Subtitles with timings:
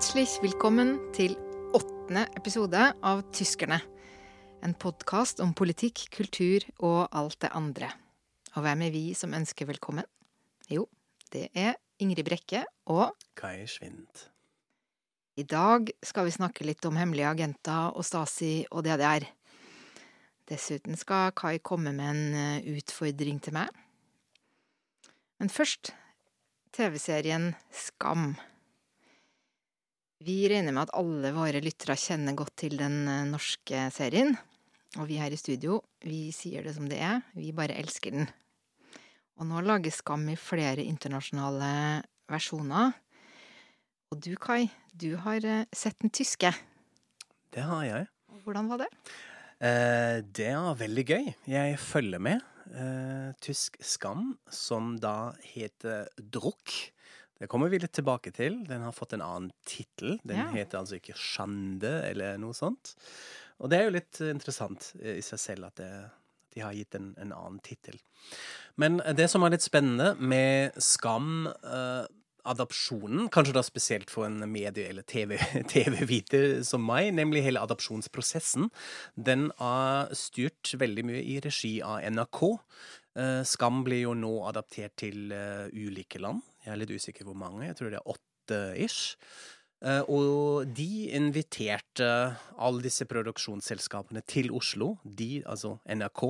[0.00, 1.34] Herzlich willkommen til
[1.76, 3.82] åttende episode av Tyskerne.
[4.64, 7.90] En podkast om politikk, kultur og alt det andre.
[8.56, 10.08] Og hvem er vi som ønsker velkommen?
[10.72, 10.86] Jo,
[11.36, 14.24] det er Ingrid Brekke og Kai Schwind.
[15.36, 19.28] I dag skal vi snakke litt om hemmelige agenter og Stasi og DDR.
[20.48, 23.68] Dessuten skal Kai komme med en eh, utfordring til meg.
[25.36, 25.92] Men først
[26.72, 28.30] TV-serien Skam.
[30.20, 34.34] Vi regner med at alle våre lyttere kjenner godt til den eh, norske serien.
[34.98, 38.28] Og vi her i studio, vi sier det som det er, vi bare elsker den.
[39.40, 41.70] Og nå lages Skam i flere internasjonale
[42.28, 42.92] versjoner.
[44.12, 46.52] Og du, Kai, du har eh, sett den tyske.
[47.54, 48.08] Det har jeg.
[48.28, 48.90] Og Hvordan var det?
[49.64, 51.34] Eh, det er veldig gøy.
[51.48, 52.44] Jeg følger med.
[52.76, 56.92] Eh, tysk Skam, som da heter Druck.
[57.40, 58.58] Det kommer vi litt tilbake til.
[58.68, 60.18] Den har fått en annen tittel.
[60.28, 60.48] Den Ja.
[60.52, 62.94] heter altså ikke Sjande eller noe sånt.
[63.60, 65.90] Og det er jo litt interessant eh, i seg selv at det,
[66.54, 67.96] de har gitt en, en annen tittel.
[68.76, 72.04] Men det som er litt spennende med Skam eh,
[72.50, 75.36] adopsjonen, kanskje da spesielt for en medie- eller TV
[75.72, 78.70] TV-viter som meg, nemlig hele adopsjonsprosessen,
[79.16, 82.40] den er styrt veldig mye i regi av NRK.
[83.20, 86.40] Eh, Skam blir jo nå adaptert til eh, ulike land.
[86.64, 89.16] Jeg er litt usikker hvor mange, jeg tror det er åtte ish.
[89.80, 92.08] Eh, og de inviterte
[92.60, 94.94] alle disse produksjonsselskapene til Oslo.
[95.04, 96.24] De, altså NRK,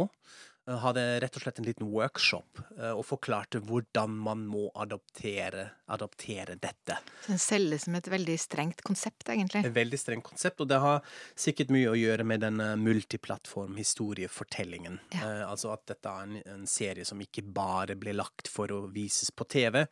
[0.69, 6.55] hadde rett og slett en liten workshop eh, og forklarte hvordan man må adoptere, adoptere
[6.61, 6.99] dette.
[7.25, 9.65] Så Den selges som et veldig strengt konsept, egentlig.
[9.67, 11.01] Et veldig strengt konsept, og det har
[11.39, 14.99] sikkert mye å gjøre med den eh, multiplattform-historiefortellingen.
[15.17, 15.21] Ja.
[15.25, 18.87] Eh, altså at dette er en, en serie som ikke bare ble lagt for å
[18.93, 19.87] vises på TV,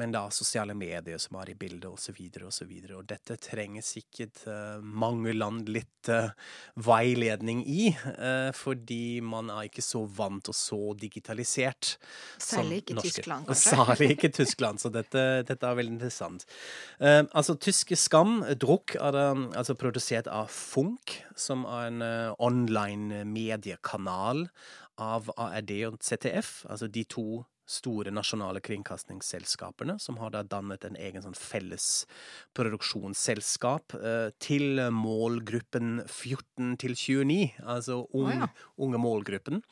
[0.00, 2.72] men da sosiale medier som er i bildet, osv., osv.
[2.96, 6.30] Og dette trenger sikkert eh, mange land litt eh,
[6.84, 11.96] veiledning i, eh, fordi man er ikke så vant og så digitalisert.
[12.40, 13.12] Særlig ikke norske.
[13.18, 13.76] Tyskland, kanskje.
[13.76, 16.46] Særlig ikke Tyskland, så dette, dette er veldig interessant.
[17.00, 22.34] Uh, altså, tyske Skam, Druck, er det, altså produsert av Funk, som er en uh,
[22.38, 24.48] online mediekanal
[24.98, 30.96] av ARD og ZDF, altså de to store nasjonale kringkastingsselskapene, som har da dannet en
[30.96, 32.06] egen sånn felles
[32.56, 38.48] produksjonsselskap eh, til målgruppen 14 til 29, altså ung, oh, ja.
[38.80, 39.62] unge målgruppen.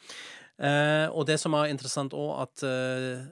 [0.57, 3.27] Eh, og det som er interessant òg, at eh,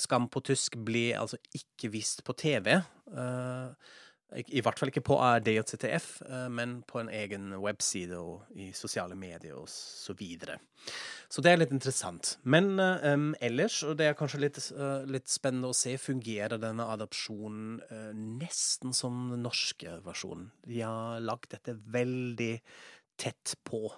[0.00, 2.78] Skam på tysk ble altså ikke vist på TV.
[2.80, 3.90] eh,
[4.30, 9.16] I hvert fall ikke på ZTF, eh, men på en egen webside og i sosiale
[9.18, 10.60] medier og så videre.
[11.30, 12.36] Så det er litt interessant.
[12.42, 16.86] Men um, ellers, og det er kanskje litt, uh, litt spennende å se, fungerer denne
[16.94, 20.50] adopsjonen uh, nesten som den norske versjonen.
[20.66, 22.54] De har lagt dette veldig
[23.20, 23.88] tett på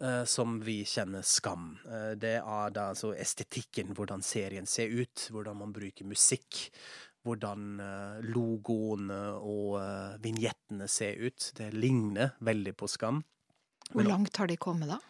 [0.00, 1.74] Uh, som vi kjenner Skam.
[1.84, 6.70] Uh, det er da altså estetikken, hvordan serien ser ut, hvordan man bruker musikk,
[7.26, 11.50] hvordan eh, logoene og uh, vignettene ser ut.
[11.56, 13.20] Det ligner veldig på Skam.
[13.90, 15.00] Hvor langt har de kommet, da?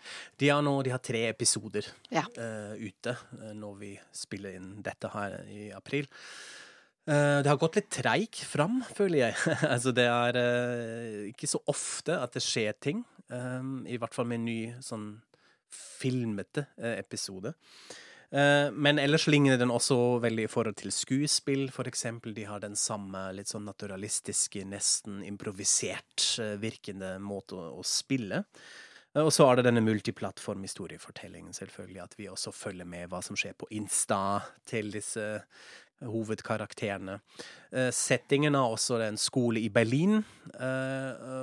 [0.40, 2.24] De har nå de har tre episoder Ja.
[2.38, 6.08] uh, ute eh, når vi spiller inn dette her i april.
[7.04, 9.36] Uh, det har gått litt treigt fram, føler jeg.
[9.74, 13.04] altså, det er uh, ikke så ofte at det skjer ting.
[13.30, 15.10] Um, I hvert fall med en ny sånn
[15.70, 17.52] filmete eh, episode.
[18.30, 22.34] Eh, men ellers ligner den også veldig i forhold til skuespill, for eksempel.
[22.36, 28.44] De har den samme litt sånn naturalistiske, nesten improvisert eh, virkende måte å, spille.
[29.16, 32.02] Eh, Og så er det denne multiplattform-historiefortellingen, selvfølgelig.
[32.06, 34.40] At vi også følger med hva som skjer på Insta
[34.70, 35.26] til disse
[36.00, 37.18] hovedkarakterene.
[37.92, 40.22] Settingen er også en skole i Berlin,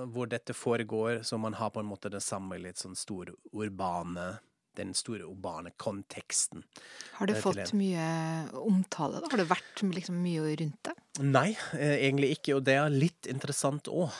[0.10, 4.25] hvor dette foregår, så man har på en måte det samme litt sånn store urbane
[4.77, 6.63] den store urbane konteksten.
[7.18, 8.07] Har det Eh, fått mye
[8.62, 9.19] omtale?
[9.21, 9.27] da?
[9.31, 10.94] Har det vært liksom mye rundt det?
[11.19, 14.13] Nei, eh, egentlig ikke, og det er litt interessant òg.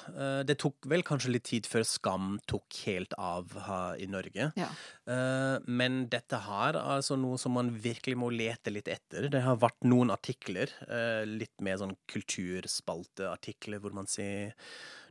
[0.48, 4.52] Det tok vel kanskje litt tid før Skam tok helt av her i Norge.
[4.58, 4.70] Ja.
[5.06, 9.30] Eh, Men dette her er altså noe som man virkelig må lete litt etter.
[9.30, 14.54] Det har vært noen artikler, eh, litt mer sånn kulturspalteartikler, hvor man sier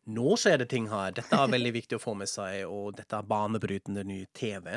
[0.07, 3.19] nå skjer det ting her, dette er veldig viktig å få med seg, og dette
[3.19, 4.71] er banebrytende ny TV.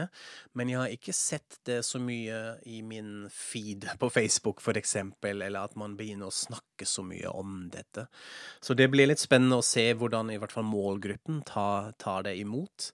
[0.57, 2.39] Men jeg har ikke sett det så mye
[2.69, 7.29] i min feed på Facebook, for eksempel, eller at man begynner å snakke så mye
[7.29, 8.07] om dette.
[8.61, 12.37] Så det blir litt spennende å se hvordan i hvert fall målgruppen tar, tar det
[12.41, 12.91] imot.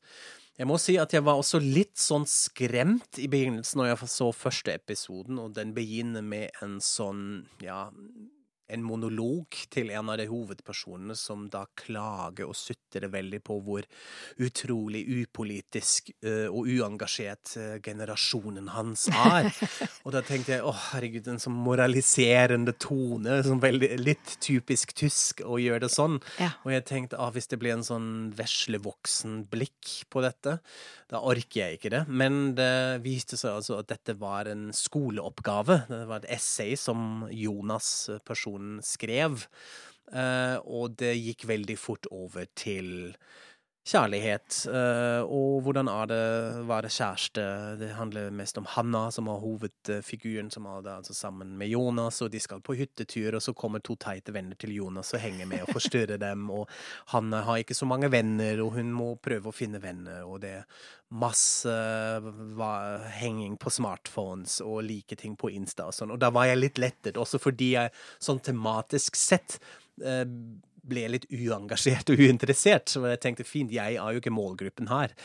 [0.56, 4.30] Jeg må si at jeg var også litt sånn skremt i begynnelsen når jeg så
[4.36, 7.90] første episoden, og den begynner med en sånn, ja
[8.68, 13.86] en monolog til en av de hovedpersonene som da klager og sutrer veldig på hvor
[14.42, 19.52] utrolig upolitisk uh, og uengasjert uh, generasjonen hans er.
[20.06, 25.46] og da tenkte jeg å herregud, en sånn moraliserende tone, sånn veldig, litt typisk tysk
[25.46, 26.20] å gjøre det sånn.
[26.42, 26.54] Ja.
[26.66, 30.60] Og jeg tenkte ah, hvis det blir en sånn veslevoksen blikk på dette,
[31.12, 32.02] da orker jeg ikke det.
[32.10, 35.84] Men det viste seg altså at dette var en skoleoppgave.
[35.90, 38.22] Det var et essay som Jonas, eh,
[38.56, 39.46] personen, skrev.
[40.14, 43.16] Uh, og det gikk veldig fort over til
[43.86, 44.66] kjærlighet.
[44.66, 46.20] Uh, og hvordan er det
[46.58, 47.44] å være kjæreste?
[47.78, 52.32] Det handler mest om Hanna, som er hovedfiguren, som er altså sammen med Jonas, og
[52.34, 55.66] de skal på hyttetur, og så kommer to teite venner til Jonas og henger med
[55.68, 56.66] og forstyrrer dem, og
[57.14, 60.56] Hanna har ikke så mange venner, og hun må prøve å finne venner, og det
[60.64, 60.84] er
[61.16, 61.72] masse
[63.20, 66.82] henging på smartphones og like ting på Insta og sånn, og da var jeg litt
[66.82, 69.60] lettet, også fordi jeg sånn tematisk sett
[70.02, 70.26] uh,
[70.88, 72.92] ble litt uengasjert og uinteressert.
[72.94, 75.16] Så jeg tenkte fint, jeg er jo ikke målgruppen her.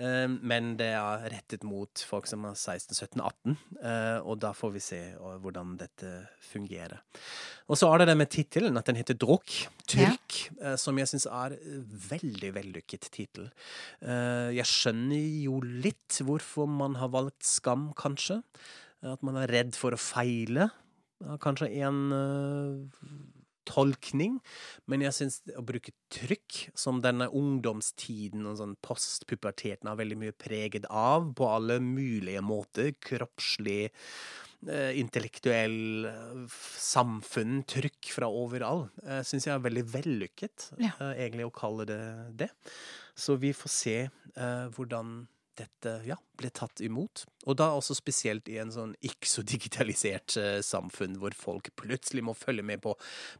[0.00, 3.56] Ehm, men det er rettet mot folk som er 16, 17, 18,
[4.24, 5.00] og da får vi se
[5.42, 6.10] hvordan dette
[6.50, 7.00] fungerer.
[7.70, 9.46] Og så er det det med tittelen, at den heter Druk.
[9.86, 10.72] tyrk, ja.
[10.72, 11.56] Eh, som jeg syns er
[12.10, 13.50] veldig vellykket tittel.
[14.02, 18.40] Eh, jeg skjønner jo litt hvorfor man har valgt skam, kanskje.
[19.06, 20.70] At man er redd for å feile.
[21.42, 23.39] Kanskje en eh,
[23.70, 24.38] tolkning,
[24.90, 30.36] men jeg syns å bruke trykk, som denne ungdomstiden og sånn postpuberteten har veldig mye
[30.36, 33.90] preget av, på alle mulige måter, kroppslig,
[34.68, 36.10] eh, intellektuell,
[36.50, 40.94] samfunn, trykk fra overalt, eh, syns jeg er veldig vellykket, ja.
[40.98, 42.02] Eh, egentlig, å kalle det
[42.44, 42.50] det.
[43.16, 43.98] Så vi får se
[44.40, 45.26] hvordan
[45.60, 47.24] dette ja, ble tatt imot.
[47.46, 52.24] Og da også spesielt i en sånn ikke så digitalisert uh, samfunn, hvor folk plutselig
[52.26, 52.96] må følge med på,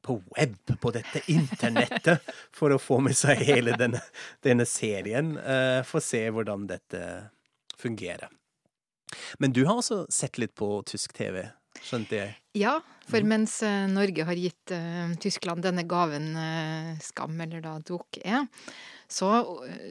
[0.06, 2.26] på web, på dette internettet,
[2.58, 4.02] for å få med seg hele denne,
[4.46, 5.34] denne serien.
[5.38, 7.04] Uh, for å se hvordan dette
[7.80, 8.30] fungerer.
[9.38, 12.34] Men du har også sett litt på tysk TV, skjønte jeg?
[12.58, 14.72] Ja, for mens uh, Norge har gitt
[15.22, 16.32] Tyskland denne gaven
[17.02, 18.48] Skam, eller da Duk er,
[19.10, 19.30] så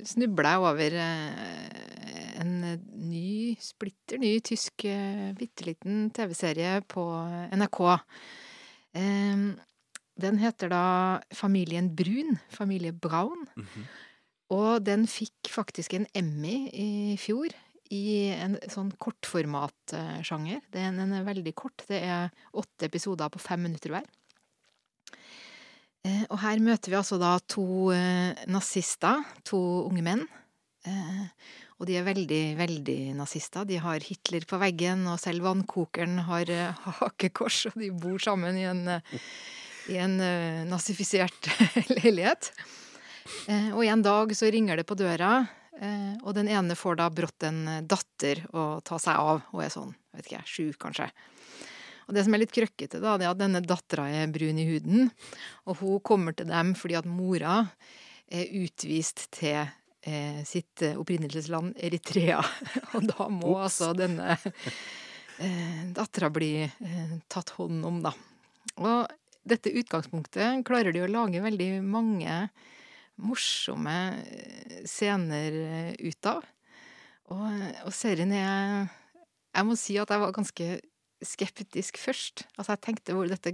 [0.08, 0.94] snubla jeg over
[2.40, 2.54] en
[3.10, 4.86] ny, splitter ny tysk
[5.36, 7.04] bitte liten TV-serie på
[7.52, 7.82] NRK.
[10.20, 10.86] Den heter da
[11.36, 12.40] Familien Brun.
[12.48, 13.48] Familie Braun.
[13.56, 13.84] Mm -hmm.
[14.50, 17.54] Og den fikk faktisk en Emmy i fjor
[17.90, 20.62] i en sånn kortformatsjanger.
[20.74, 21.86] Den er veldig kort.
[21.90, 24.10] Det er åtte episoder på fem minutter hver.
[26.08, 29.60] Eh, og her møter vi altså da to eh, nazister, to
[29.90, 30.24] unge menn.
[30.88, 31.26] Eh,
[31.80, 33.68] og de er veldig, veldig nazister.
[33.68, 36.52] De har Hitler på veggen, og selv vannkokeren har
[37.02, 38.84] hakekors, og de bor sammen i en,
[39.92, 40.20] i en
[40.70, 41.52] nazifisert
[41.98, 42.52] leilighet.
[43.78, 45.44] Og en dag så ringer det på døra,
[45.80, 49.94] og den ene får da brått en datter å ta seg av, og er sånn,
[50.12, 51.08] vet ikke jeg, sju kanskje.
[52.10, 54.66] Og det som er litt krøkkete, da, det er at denne dattera er brun i
[54.66, 55.12] huden.
[55.70, 57.60] Og hun kommer til dem fordi at mora
[58.26, 62.42] er utvist til eh, sitt opprinnelsesland Eritrea.
[62.98, 63.62] Og da må Ops.
[63.68, 64.40] altså denne
[65.38, 68.16] eh, dattera bli eh, tatt hånd om, da.
[68.82, 69.06] Og
[69.50, 72.42] dette utgangspunktet klarer de å lage veldig mange
[73.20, 76.44] morsomme eh, scener eh, ut av.
[77.30, 77.46] Og,
[77.86, 78.88] og serien er
[79.54, 80.80] Jeg må si at jeg var ganske
[81.26, 82.46] skeptisk først.
[82.56, 83.52] Altså, jeg tenkte hvor dette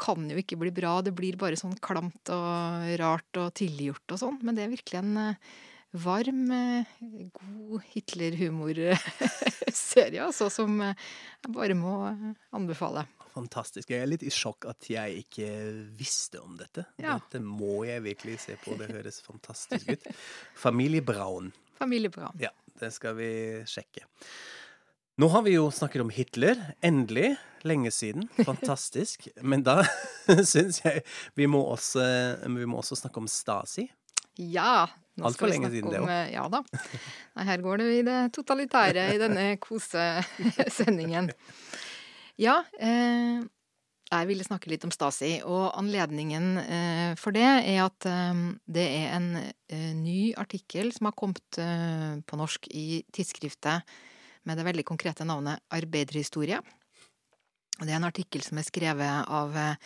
[0.00, 4.18] kan jo ikke bli bra, det blir bare sånn klamt og rart og tilgjort og
[4.22, 4.38] sånn.
[4.42, 5.34] Men det er virkelig en eh,
[6.02, 6.42] varm,
[7.36, 10.96] god Hitler-humorserie, altså, som jeg
[11.52, 11.92] bare må
[12.56, 13.04] anbefale.
[13.32, 13.90] Fantastisk.
[13.92, 15.48] Jeg er litt i sjokk at jeg ikke
[15.96, 16.84] visste om dette.
[17.00, 17.16] Ja.
[17.16, 20.08] Dette må jeg virkelig se på, det høres fantastisk ut.
[20.66, 21.52] Familie Braun.
[21.78, 22.36] Familie Braun.
[22.40, 23.30] Ja, det skal vi
[23.68, 24.04] sjekke.
[25.20, 26.60] Nå har vi jo snakket om Hitler.
[26.84, 27.34] Endelig.
[27.62, 28.28] Lenge siden.
[28.48, 29.28] Fantastisk.
[29.40, 29.80] Men da
[30.52, 31.04] syns jeg
[31.38, 32.04] vi må, også,
[32.44, 33.86] vi må, også, snakke om Stasi.
[34.40, 34.88] Ja.
[35.16, 36.08] Nå Altfor lenge siden, det òg.
[36.08, 36.62] Eh, ja da.
[37.36, 41.28] Nei, her går det i det totalitære i denne kosesendingen.
[42.40, 42.62] Ja.
[42.80, 43.42] Eh,
[44.12, 48.34] jeg ville snakke litt om Stasi, og anledningen eh, for det er at eh,
[48.68, 53.82] det er en eh, ny artikkel som har kommet eh, på norsk i tidsskriftet
[54.48, 56.58] med det veldig konkrete navnet Arbeiderhistorie.
[57.80, 59.76] Det er en artikkel som er skrevet av eh,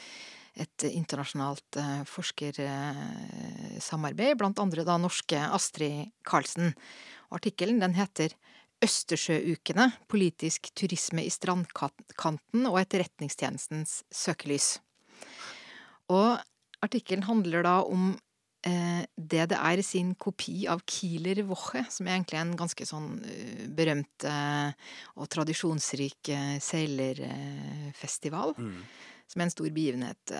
[0.56, 1.76] et internasjonalt
[2.08, 6.72] forskersamarbeid, blant andre da norske Astrid Karlsen.
[7.28, 8.32] Artikkelen den heter
[8.84, 14.76] Østersjøukene politisk turisme i strandkanten og etterretningstjenestens søkelys.
[16.12, 16.36] Og
[16.84, 18.10] artikkelen handler da om
[18.66, 24.26] eh, DDR sin kopi av Kieler Woche, som er egentlig en ganske sånn uh, berømt
[24.28, 24.70] uh,
[25.16, 28.54] og tradisjonsrik uh, seilerfestival.
[28.58, 28.82] Mm.
[29.26, 30.32] Som er en stor begivenhet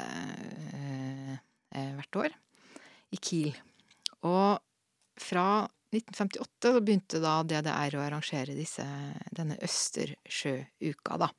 [1.75, 2.35] hvert år.
[3.11, 3.57] I Kiel.
[4.23, 4.61] Og
[5.19, 8.85] fra 1958 så begynte da DDR å arrangere disse,
[9.31, 11.31] denne Østersjøuka, da.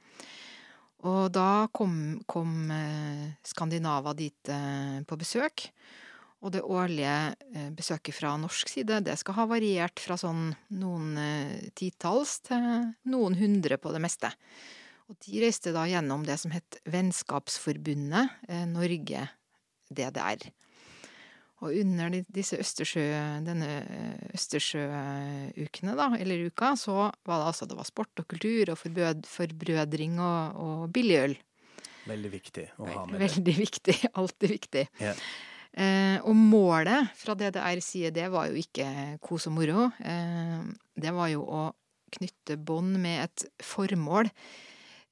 [1.07, 2.71] Og da kom, kom
[3.45, 4.49] Skandinava dit
[5.07, 5.67] på besøk.
[6.41, 11.15] Og det årlige besøket fra norsk side, det skal ha variert fra sånn noen
[11.77, 12.61] titalls til
[13.09, 14.31] noen hundre på det meste.
[15.07, 20.49] Og de reiste da gjennom det som het Vennskapsforbundet Norge-DDR.
[21.65, 23.03] Og under disse Østersjø,
[23.45, 23.67] denne
[24.37, 29.25] Østersjøukene, da, eller uka, så var det altså det var sport og kultur og forbød,
[29.25, 31.37] forbrødring og, og billig øl.
[32.07, 33.23] Veldig viktig å ha med det.
[33.25, 33.97] Veldig viktig.
[34.21, 34.85] Alltid viktig.
[35.01, 35.25] Yeah.
[35.77, 39.89] Eh, og målet fra DDR side, det var jo ikke kos og moro.
[40.01, 40.61] Eh,
[40.97, 41.67] det var jo å
[42.17, 44.29] knytte bånd med et formål.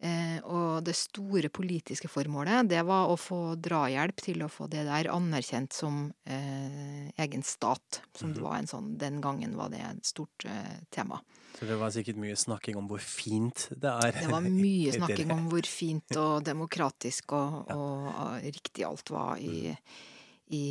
[0.06, 4.84] Eh, og det store politiske formålet, det var å få drahjelp til å få det
[4.86, 8.02] der anerkjent som eh, egen stat.
[8.18, 11.22] Som det var en sånn Den gangen var det et stort eh, tema.
[11.56, 14.20] Så det var sikkert mye snakking om hvor fint det er?
[14.20, 19.42] Det var mye snakking om hvor fint og demokratisk og, og, og riktig alt var
[19.42, 19.72] i,
[20.54, 20.66] i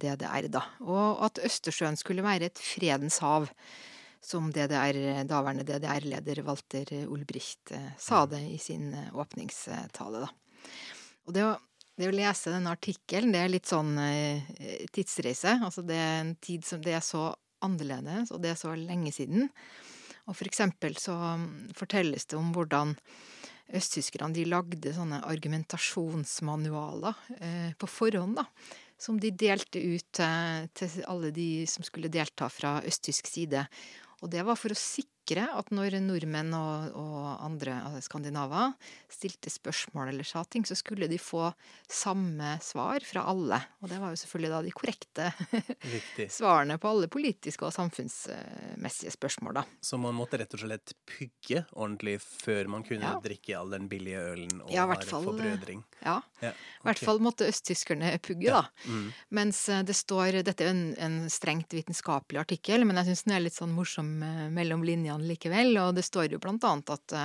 [0.00, 0.64] DDR, da.
[0.88, 3.52] Og at Østersjøen skulle være et fredens hav
[4.24, 10.30] som DDR, daværende DDR-leder Walter Ulbricht sa det i sin åpningstale, da.
[11.28, 11.54] Og det å,
[11.96, 13.94] det å lese denne artikkelen, det er litt sånn
[14.92, 15.56] tidsreise.
[15.64, 17.30] Altså det er en tid som det er så
[17.64, 19.48] annerledes, og det er så lenge siden.
[20.28, 21.14] Og for eksempel så
[21.76, 22.94] fortelles det om hvordan
[23.76, 28.44] østtyskerne de lagde sånne argumentasjonsmanualer eh, på forhånd, da.
[29.00, 33.64] Som de delte ut eh, til alle de som skulle delta fra østtysk side.
[34.20, 38.72] Og det var for å sikre at når nordmenn og, og andre altså skandinaver
[39.10, 41.50] stilte spørsmål eller sa ting, så skulle de få
[41.90, 43.60] samme svar fra alle.
[43.80, 45.28] Og det var jo selvfølgelig da de korrekte
[46.38, 49.64] svarene på alle politiske og samfunnsmessige spørsmål, da.
[49.82, 53.20] Så man måtte rett og slett pugge ordentlig før man kunne ja.
[53.22, 55.84] drikke all den billige ølen og ja, ha forbrødring?
[56.00, 56.18] Ja.
[56.40, 56.54] I okay.
[56.88, 58.64] hvert fall måtte østtyskerne pugge, da.
[58.86, 59.10] Mm.
[59.40, 63.44] Mens det står Dette er en, en strengt vitenskapelig artikkel, men jeg syns den er
[63.44, 64.08] litt sånn morsom
[64.54, 65.74] mellom linjene likevel.
[65.82, 67.16] Og det står jo blant annet at,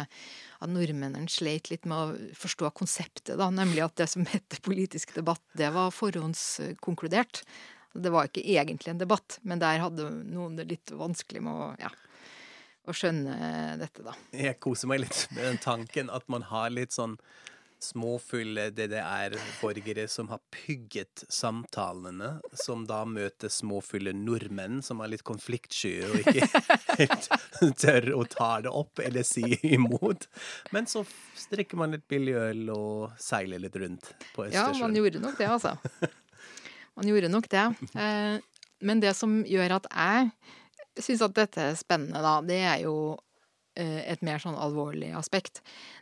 [0.60, 3.50] at nordmennene sleit litt med å forstå konseptet, da.
[3.54, 7.44] Nemlig at det som heter politisk debatt, det var forhåndskonkludert.
[7.96, 11.70] Det var ikke egentlig en debatt, men der hadde noen det litt vanskelig med å
[11.80, 11.92] ja,
[12.86, 13.36] å skjønne
[13.80, 14.14] dette, da.
[14.36, 17.16] Jeg koser meg litt med den tanken at man har litt sånn
[17.86, 25.94] småfulle DDR-borgere som har pygget samtalene, som da møter småfulle nordmenn som er litt konfliktsky
[26.08, 26.50] og ikke
[27.00, 27.30] helt
[27.82, 30.28] tør å ta det opp eller si imot.
[30.76, 31.06] Men så
[31.38, 34.76] strikker man litt billig øl og seiler litt rundt på Østersjøen.
[34.76, 35.78] Ja, man gjorde nok det, altså.
[36.96, 37.66] Man gjorde nok det.
[38.00, 38.36] Eh,
[38.88, 40.30] men det som gjør at jeg
[41.06, 42.96] syns at dette er spennende, da, det er jo
[43.84, 45.62] et mer sånn alvorlig aspekt.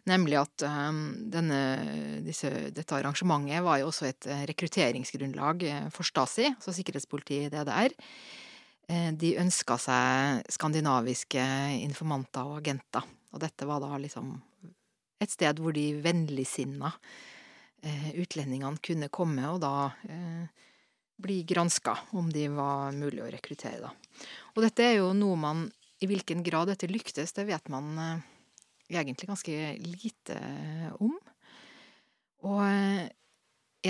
[0.10, 1.04] Nemlig at um,
[1.34, 1.60] denne,
[2.26, 7.98] disse, dette arrangementet var jo også et eh, rekrutteringsgrunnlag for Stasi, altså sikkerhetspolitiet i DDR.
[9.16, 11.44] De ønska seg skandinaviske
[11.80, 13.06] informanter og agenter.
[13.32, 14.34] Og dette var da liksom
[15.24, 16.92] et sted hvor de vennligsinna
[18.20, 20.64] utlendingene kunne komme og da eh,
[21.24, 23.92] bli granska om de var mulig å rekruttere, da.
[24.56, 25.64] Og dette er jo noe man
[26.04, 28.24] i hvilken grad dette lyktes, det vet man eh,
[29.00, 30.40] egentlig ganske lite
[31.00, 31.16] om.
[32.44, 33.08] Og eh,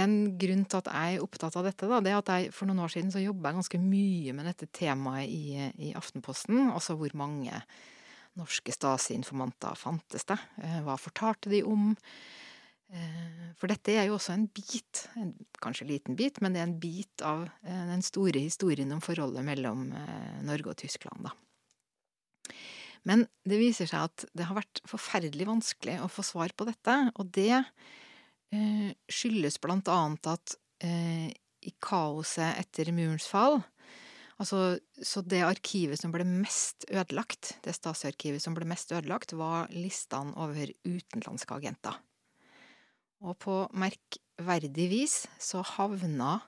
[0.04, 2.70] en grunn til at jeg er opptatt av dette, da, det er at jeg for
[2.70, 5.58] noen år siden så jobba ganske mye med dette temaet i,
[5.90, 6.70] i Aftenposten.
[6.74, 7.62] Altså hvor mange
[8.38, 10.40] norske Stasi-informanter fantes det?
[10.62, 11.94] Eh, hva fortalte de om?
[13.58, 15.32] For dette er jo også en bit, en,
[15.64, 19.88] kanskje liten bit, men det er en bit av den store historien om forholdet mellom
[20.46, 21.32] Norge og Tyskland, da.
[23.08, 26.96] Men det viser seg at det har vært forferdelig vanskelig å få svar på dette,
[27.20, 30.56] og det eh, skyldes blant annet at
[30.86, 31.30] eh,
[31.64, 33.62] i kaoset etter murens fall
[34.42, 39.70] Altså, så det arkivet som ble mest ødelagt, det Stasi-arkivet som ble mest ødelagt, var
[39.72, 42.00] listene over utenlandske agenter.
[43.24, 46.40] Og på merkverdig vis så havna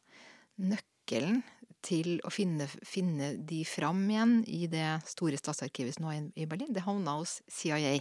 [0.60, 1.44] nøkkelen
[1.86, 6.48] til å finne, finne, de fram igjen i det store statsarkivet som nå er i
[6.50, 8.00] Berlin, det havna hos CIA.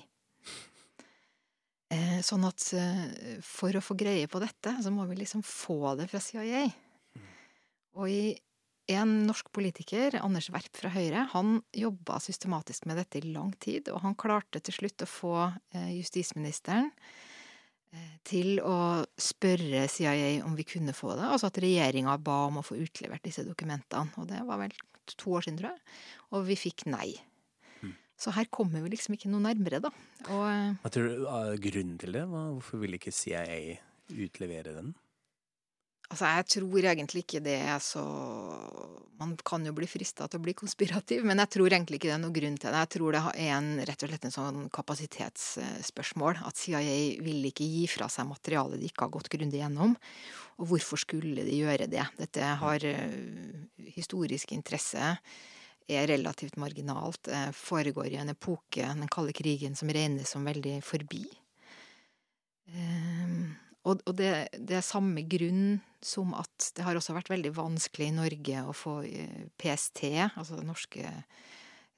[1.95, 5.95] Eh, sånn at eh, for å få greie på dette, så må vi liksom få
[6.00, 6.64] det fra CIA.
[7.95, 8.35] Og i
[8.95, 13.88] en norsk politiker, Anders Werp fra Høyre, han jobba systematisk med dette i lang tid,
[13.93, 16.91] og han klarte til slutt å få eh, justisministeren
[18.25, 22.65] til å spørre CIA om vi kunne få det, altså at regjeringa ba om å
[22.67, 24.13] få utlevert disse dokumentene.
[24.21, 24.75] Og det var vel
[25.13, 25.95] to år siden, tror jeg.
[26.33, 27.13] Og vi fikk nei.
[28.21, 29.91] Så her kommer vi liksom ikke noe nærmere, da.
[30.31, 32.23] Og, eh, Hva tror du er grunnen til det?
[32.31, 33.79] Hvorfor ville ikke CIA
[34.15, 34.95] utlevere den?
[36.11, 38.05] Altså, jeg tror egentlig ikke det er så
[39.15, 42.17] Man kan jo bli frista til å bli konspirativ, men jeg tror egentlig ikke det
[42.17, 42.81] er noe grunn til det.
[42.83, 46.41] Jeg tror det er en, rett og slett en sånn kapasitetsspørsmål.
[46.49, 49.95] At CIA ville ikke gi fra seg materiale de ikke har gått grundig gjennom.
[50.59, 52.03] Og hvorfor skulle de gjøre det?
[52.19, 53.15] Dette har eh,
[53.95, 55.15] historisk interesse
[55.89, 60.83] er relativt marginalt, eh, foregår i en epoke, den kalde krigen, som regnes som veldig
[60.83, 61.25] forbi.
[63.85, 68.11] Og og det, det er samme grunn som at det har også vært veldig vanskelig
[68.11, 70.05] i Norge å få eh, PST,
[70.37, 71.12] altså den norske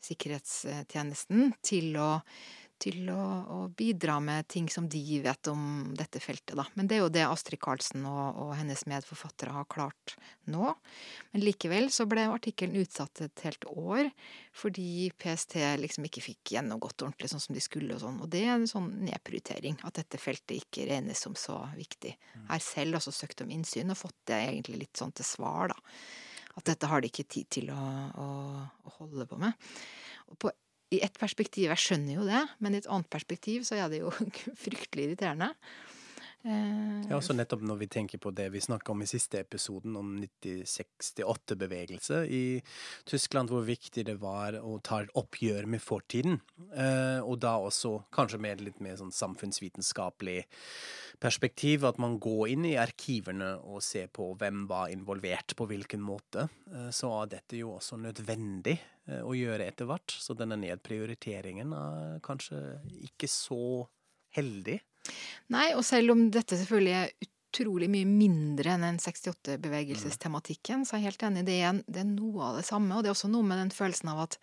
[0.06, 2.10] sikkerhetstjenesten, til å
[2.82, 6.66] til å, å bidra med ting som de vet om dette feltet, da.
[6.76, 10.16] Men det er jo det Astrid Karlsen og, og hennes medforfattere har klart
[10.52, 10.74] nå.
[11.32, 14.10] Men likevel så ble artikkelen utsatt et helt år
[14.56, 18.20] fordi PST liksom ikke fikk gjennomgått ordentlig sånn som de skulle og sånn.
[18.24, 22.14] Og det er en sånn nedprioritering, at dette feltet ikke regnes som så viktig.
[22.16, 25.74] Jeg har selv også søkt om innsyn og fått det egentlig litt sånn til svar,
[25.74, 25.80] da.
[26.56, 27.82] At dette har de ikke tid til å,
[28.16, 28.28] å,
[28.88, 29.52] å holde på med.
[30.32, 30.52] Og på
[30.94, 34.02] i ett perspektiv, jeg skjønner jo det, men i et annet perspektiv så er det
[34.04, 34.12] jo
[34.64, 35.50] fryktelig irriterende.
[36.46, 39.96] Eh, Ja, også nettopp når vi tenker på det vi snakka om i siste episoden,
[39.98, 42.62] om 1968-bevegelse i
[43.06, 46.40] Tyskland, hvor viktig det var å ta et oppgjør med fortiden.
[46.74, 50.44] Eh, og da også kanskje med litt mer sånn samfunnsvitenskapelig
[51.22, 56.02] perspektiv, at man går inn i arkivene og ser på hvem var involvert på hvilken
[56.02, 56.48] måte.
[56.72, 58.78] Eh, så er dette jo også nødvendig
[59.22, 60.10] å gjøre etter hvert.
[60.10, 62.58] Så denne nedprioriteringen er kanskje
[63.06, 63.86] ikke så
[64.34, 64.80] heldig.
[65.54, 71.02] Nei, og selv om dette selvfølgelig er utrolig mye mindre enn den 68-bevegelsestematikken, så er
[71.02, 72.92] jeg helt enig, det er, det er noe av det samme.
[72.96, 74.38] Og det er også noe med den følelsen av at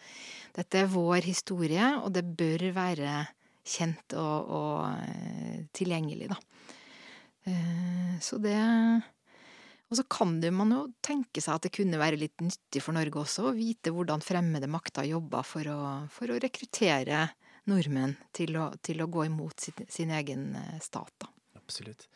[0.57, 3.17] dette er vår historie, og det bør være
[3.63, 6.39] kjent og, og eh, tilgjengelig, da.
[7.47, 12.17] Eh, Så det Og så kan det man jo tenke seg at det kunne være
[12.17, 15.69] litt nyttig for Norge også, å vite hvordan fremmede makter jobber for
[16.09, 17.27] for å rekruttere
[17.69, 21.29] nordmenn til å, til å gå imot sin, sin egen eh, stat, da.
[21.59, 22.07] Absolutt.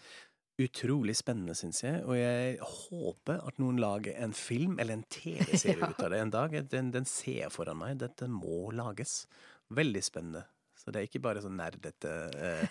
[0.58, 5.78] Utrolig spennende, syns jeg, og jeg håper at noen lager en film eller en TV-serie
[5.86, 5.92] Ja.
[5.94, 6.56] ut av det en dag.
[6.72, 8.00] Den, den ser jeg foran meg.
[8.02, 9.28] Dette må lages.
[9.70, 10.48] Veldig spennende.
[10.78, 12.66] Så det er ikke bare sånn nerdete eh,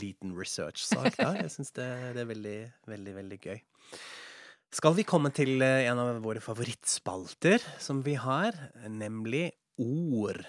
[0.00, 1.30] liten research-sak da.
[1.38, 2.56] Jeg syns det, det er veldig,
[2.92, 3.58] veldig, veldig gøy.
[4.76, 9.46] Skal vi komme til eh, en av våre favorittspalter som vi har, nemlig
[9.80, 10.44] ord.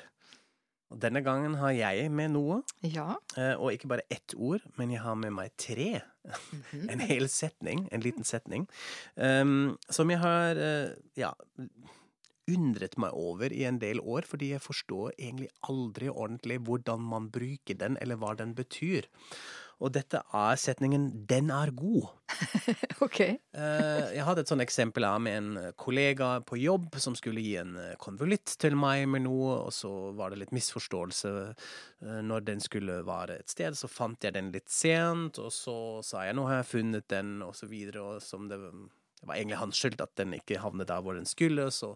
[0.91, 2.62] Og denne gangen har jeg med noe.
[2.84, 3.15] Ja.
[3.38, 6.01] Eh, Og ikke bare ett ord, men jeg har med meg tre.
[6.25, 6.89] Mhm.
[6.91, 8.67] En hel setning, en liten setning,
[9.15, 11.32] um, som jeg har eh, ja,
[12.51, 17.30] undret meg over i en del år, fordi jeg forstår egentlig aldri ordentlig hvordan man
[17.34, 19.08] bruker den, eller hva den betyr.
[19.82, 22.12] Og dette er setningen 'den er god'.
[23.06, 23.19] Ok.
[23.21, 27.56] Eh, jeg hadde et sånt eksempel her med en kollega på jobb som skulle gi
[27.62, 32.47] en eh, konvolutt til meg med noe, og så var det litt misforståelse eh, når
[32.47, 33.77] den skulle være et sted.
[33.77, 35.75] Så fant jeg den litt sent, og så
[36.06, 38.01] sa jeg 'nå har jeg funnet den', og så videre.
[38.01, 41.30] Og som det, det var egentlig hans skyld at den ikke havnet der hvor den
[41.30, 41.69] skulle.
[41.71, 41.95] Så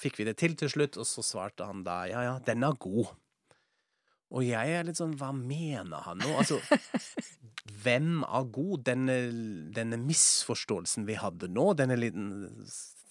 [0.00, 2.78] fikk vi det til til slutt, og så svarte han da 'ja ja, den er
[2.78, 3.14] god'.
[4.30, 6.30] Og jeg er litt sånn, hva mener han nå?
[6.38, 6.60] Altså,
[7.82, 8.84] hvem er god?
[8.86, 9.18] Denne,
[9.74, 12.30] denne misforståelsen vi hadde nå, denne liten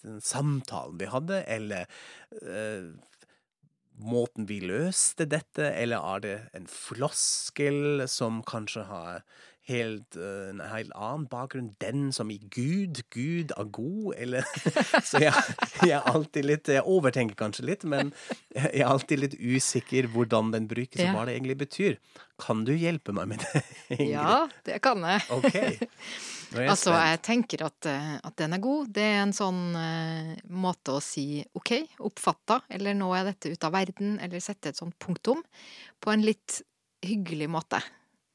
[0.03, 1.87] den samtalen vi hadde, eller
[2.39, 2.91] uh,
[3.99, 9.23] måten vi løste dette, eller er det en floskel som kanskje har
[9.69, 11.71] helt, eh, en helt annen bakgrunn?
[11.81, 14.47] Den som i Gud, Gud er god, eller
[15.09, 15.33] Så jeg,
[15.85, 18.11] jeg er alltid litt Jeg overtenker kanskje litt, men
[18.55, 21.99] jeg er alltid litt usikker hvordan den brukes, og hva det egentlig betyr.
[22.39, 23.63] Kan du hjelpe meg med det,
[23.97, 24.11] Ingrid?
[24.13, 25.25] Ja, det kan jeg.
[25.35, 25.55] Ok.
[26.49, 28.87] Er jeg Altså, jeg tenker at, eh, at den er god.
[28.95, 31.75] Det er en sånn uh, måte å si ok,
[32.07, 35.43] oppfatta, eller nå er dette ute av verden, eller sette et sånt punktum,
[36.01, 36.63] på en litt
[37.05, 37.83] hyggelig måte.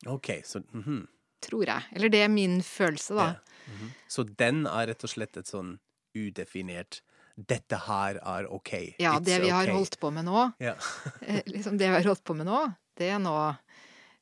[0.07, 1.03] Ok, så mhm.
[1.44, 1.88] Tror jeg.
[1.92, 3.26] Eller det er min følelse, da.
[3.35, 3.72] Ja.
[3.74, 3.90] Mhm.
[4.09, 5.78] Så den er rett og slett et sånn
[6.14, 7.00] udefinert
[7.35, 8.94] 'dette her er ok'.
[8.98, 9.74] Ja, It's det vi har okay.
[9.74, 10.74] holdt på med nå, Ja.
[11.26, 12.61] eh, liksom det vi har holdt på med nå,
[12.96, 13.57] det er nå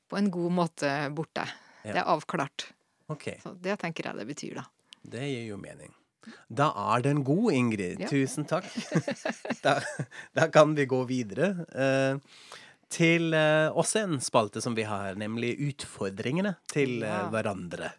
[0.08, 1.44] på en god måte borte.
[1.84, 1.92] Ja.
[1.92, 2.72] Det er avklart.
[3.12, 3.38] Okay.
[3.42, 4.64] Så det tenker jeg det betyr, da.
[5.02, 5.92] Det gir jo mening.
[6.48, 8.00] Da er den god, Ingrid.
[8.00, 8.08] Ja.
[8.08, 8.68] Tusen takk.
[9.64, 9.80] da,
[10.32, 12.20] da kan vi gå videre eh,
[12.92, 17.92] til uh, også en spalte som vi har, nemlig utfordringene til uh, hverandre.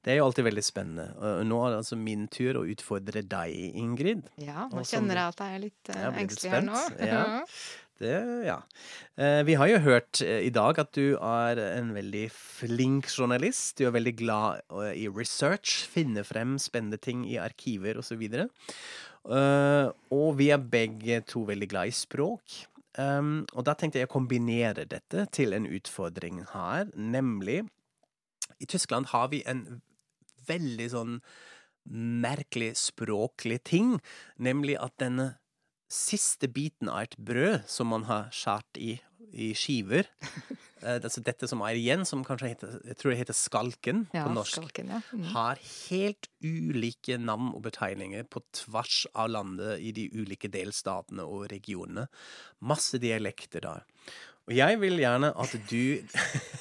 [0.00, 1.10] Det er jo alltid veldig spennende.
[1.20, 4.24] Og nå er det altså min tur å utfordre deg, Ingrid.
[4.40, 6.82] Ja, nå Og som kjenner jeg at jeg er litt litt engstelig her nå.
[7.04, 7.22] ja.
[8.00, 8.14] Det,
[8.46, 8.54] ja.
[9.44, 13.74] Vi har jo hørt i dag at du er en veldig flink journalist.
[13.76, 14.62] Du er veldig glad
[14.96, 18.24] i research, finne frem spennende ting i arkiver osv.
[19.20, 22.62] Uh, og vi er begge to veldig glad i språk.
[23.00, 27.62] Um, og da tenkte jeg å kombinere dette til en utfordring her, nemlig
[28.60, 29.80] I Tyskland har vi en
[30.48, 31.14] veldig sånn
[31.90, 33.94] merkelig språklig ting,
[34.36, 35.39] nemlig at denne
[35.90, 38.92] siste biten av et brød som man har skåret i,
[39.30, 40.06] i skiver
[40.84, 44.24] eh, altså Dette som er igjen, som kanskje heter Jeg tror det heter skalken Ja,
[44.26, 44.56] på norsk.
[44.58, 45.00] skalken, ja.
[45.12, 45.28] Mm.
[45.34, 51.48] Har helt ulike navn og betegninger på tvers av landet i de ulike delstatene og
[51.52, 52.06] regionene.
[52.62, 53.86] Masse dialekter der.
[54.48, 56.00] Og jeg vil gjerne at du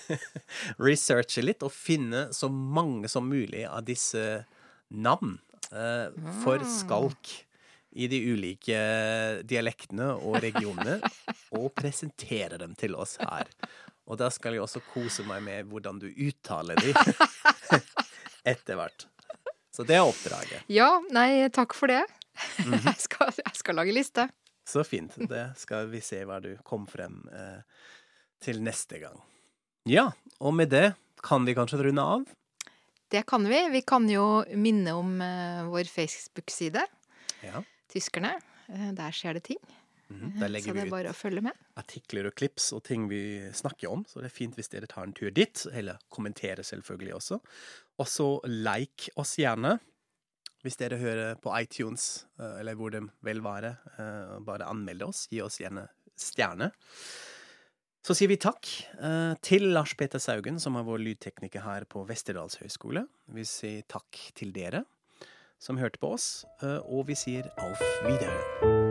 [0.89, 4.43] researcher litt og finner så mange som mulig av disse
[4.89, 5.37] navn
[5.69, 6.09] Uh,
[6.41, 7.29] for skalk
[7.91, 8.79] i de ulike
[9.49, 10.99] dialektene og regionene,
[11.57, 13.49] og presentere dem til oss her.
[14.09, 16.93] Og da skal jeg også kose meg med hvordan du uttaler de
[18.53, 19.05] etter hvert.
[19.73, 20.65] Så det er oppdraget.
[20.71, 22.03] Ja, nei, takk for det.
[22.65, 22.79] Mhm.
[22.87, 24.27] jeg, skal, jeg skal lage liste.
[24.69, 25.15] Så fint.
[25.29, 27.61] Det skal vi se hva du kom frem eh,
[28.43, 29.17] til neste gang.
[29.89, 30.91] Ja, og med det
[31.25, 32.27] kan vi kanskje runde av.
[33.09, 33.63] Det kan vi.
[33.73, 36.85] Vi kan jo minne om eh, vår Facebook-side,
[37.41, 37.61] Ja.
[37.89, 38.35] Tyskerne.
[38.69, 39.61] Eh, der skjer det ting.
[40.09, 40.39] Mhm.
[40.39, 41.53] Der så legger det vi er bare å følge med.
[41.77, 45.05] artikler og klips og ting vi snakker om, så det er fint hvis dere tar
[45.05, 47.39] en tur dit, eller kommenterer selvfølgelig også.
[47.99, 49.79] Og så like oss gjerne.
[50.63, 55.27] Hvis dere hører på iTunes, eh, eller hvor det vel være, eh, bare anmelde oss.
[55.31, 56.71] Gi oss gjerne stjerne.
[58.03, 58.67] Så sier vi takk
[58.99, 63.07] eh, til Lars Peter Saugen, som er vår lydtekniker her på Vesterdals høgskole.
[63.27, 64.83] Vi sier takk til dere
[65.59, 68.88] som hørte på oss, eh, og vi sier auf Wiederhøren.